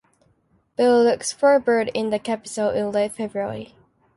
[0.77, 3.75] Bill looks for birds in the capital in late February.